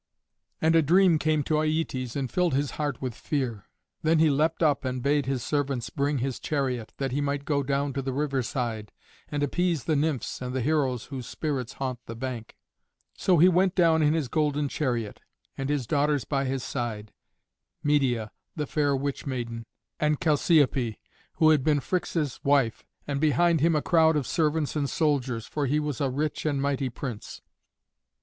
[0.59, 3.65] And a dream came to Aietes and filled his heart with fear.
[4.01, 7.61] Then he leapt up and bade his servants bring his chariot, that he might go
[7.61, 8.91] down to the river side,
[9.29, 12.57] and appease the nymphs and the heroes whose spirits haunt the bank.
[13.15, 15.21] So he went down in his golden chariot,
[15.55, 17.13] and his daughters by his side,
[17.83, 19.67] Medeia, the fair witch maiden,
[19.99, 20.95] and Chalciope,
[21.35, 25.67] who had been Phrixus' wife, and behind him a crowd of servants and soldiers, for
[25.67, 27.43] he was a rich and mighty prince.